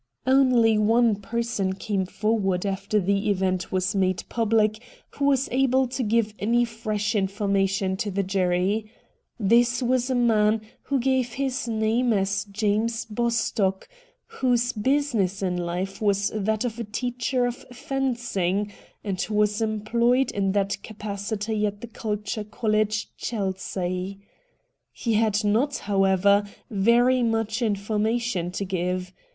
Only 0.25 0.79
one 0.79 1.15
person 1.17 1.73
came 1.73 2.07
forward 2.07 2.65
after 2.65 2.99
the 2.99 3.29
event 3.29 3.71
was 3.71 3.93
made 3.93 4.23
piibhc 4.31 4.81
who 5.11 5.25
was 5.25 5.47
able 5.51 5.87
to 5.89 6.01
give 6.01 6.33
any 6.39 6.65
fresh 6.65 7.13
information 7.13 7.95
to 7.97 8.09
the 8.09 8.23
jury. 8.23 8.91
This 9.39 9.83
was 9.83 10.09
a 10.09 10.15
man 10.15 10.61
who 10.85 10.99
crave 10.99 11.33
his 11.33 11.67
name 11.67 12.13
as 12.13 12.45
James 12.51 13.05
Bostock, 13.05 13.87
whose 14.25 14.73
business 14.73 15.43
in 15.43 15.55
life 15.55 16.01
was 16.01 16.31
that 16.33 16.65
of 16.65 16.79
a 16.79 16.83
teacher 16.83 17.45
of 17.45 17.57
fencing, 17.71 18.71
and 19.03 19.21
who 19.21 19.35
was 19.35 19.61
employed 19.61 20.31
in 20.31 20.53
that 20.53 20.81
capacity 20.81 21.67
at 21.67 21.81
the 21.81 21.87
Culture 21.87 22.43
College, 22.43 23.07
Chelsea. 23.17 24.17
He 24.91 25.13
had 25.13 25.43
not, 25.43 25.77
however, 25.77 26.43
very 26.71 27.21
much 27.21 27.61
information 27.61 28.49
to 28.53 28.65
give. 28.65 29.13